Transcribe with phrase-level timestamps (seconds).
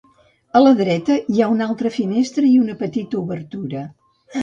[0.59, 3.89] A la dreta hi ha una altra finestra i una petita obertura.